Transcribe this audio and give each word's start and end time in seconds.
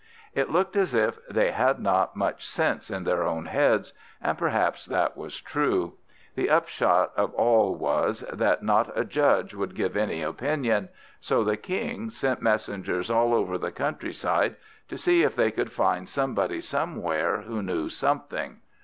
It 0.33 0.49
looked 0.49 0.75
as 0.75 0.95
if 0.95 1.19
they 1.29 1.51
had 1.51 1.77
not 1.79 2.15
much 2.15 2.49
sense 2.49 2.89
in 2.89 3.03
their 3.03 3.21
own 3.21 3.45
heads, 3.45 3.93
and 4.19 4.35
perhaps 4.35 4.85
that 4.87 5.15
was 5.15 5.39
true. 5.39 5.93
The 6.33 6.49
upshot 6.49 7.11
of 7.15 7.35
all 7.35 7.75
was, 7.75 8.21
that 8.33 8.63
not 8.63 8.91
a 8.97 9.05
judge 9.05 9.53
would 9.53 9.75
give 9.75 9.95
any 9.95 10.23
opinion; 10.23 10.89
so 11.19 11.43
the 11.43 11.55
King 11.55 12.09
sent 12.09 12.41
messengers 12.41 13.11
all 13.11 13.31
over 13.35 13.59
the 13.59 13.71
country 13.71 14.11
side, 14.11 14.55
to 14.87 14.97
see 14.97 15.21
if 15.21 15.35
they 15.35 15.51
could 15.51 15.71
find 15.71 16.09
somebody 16.09 16.61
somewhere 16.61 17.41
who 17.41 17.61
knew 17.61 17.87
something. 17.87 18.61